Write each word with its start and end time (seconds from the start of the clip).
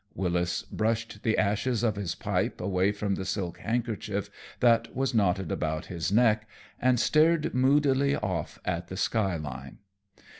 Wyllis 0.15 0.63
brushed 0.63 1.21
the 1.21 1.37
ashes 1.37 1.83
of 1.83 1.95
his 1.95 2.15
pipe 2.15 2.59
away 2.59 2.91
from 2.91 3.13
the 3.13 3.23
silk 3.23 3.59
handkerchief 3.59 4.31
that 4.59 4.95
was 4.95 5.13
knotted 5.13 5.51
about 5.51 5.85
his 5.93 6.11
neck 6.11 6.49
and 6.79 6.99
stared 6.99 7.53
moodily 7.53 8.15
off 8.15 8.57
at 8.65 8.87
the 8.87 8.97
sky 8.97 9.35
line. 9.35 9.77